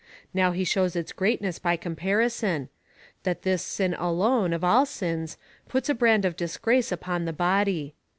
Now 0.33 0.51
he 0.51 0.63
shows 0.63 0.95
its 0.95 1.11
greatness 1.11 1.59
by 1.59 1.75
comparison— 1.77 2.69
that 3.23 3.43
this 3.43 3.61
sin 3.61 3.93
alone, 3.93 4.51
of 4.51 4.63
all 4.63 4.87
sins, 4.87 5.37
puts 5.69 5.89
a 5.89 5.93
brand 5.93 6.25
of 6.25 6.35
disgrace 6.35 6.91
upon 6.91 7.25
the 7.25 7.33
body. 7.33 7.93